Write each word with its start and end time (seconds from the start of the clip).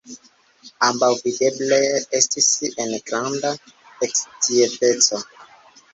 Ambaŭ 0.85 1.09
videble 1.25 1.77
estis 2.21 2.49
en 2.85 2.95
granda 3.11 3.53
eksciteco. 4.09 5.25